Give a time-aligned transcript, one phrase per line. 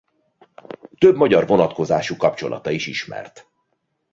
[0.97, 3.47] Több magyar vonatkozású kapcsolata is ismert.